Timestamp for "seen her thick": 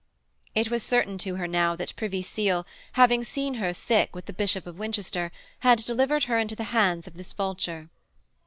3.23-4.15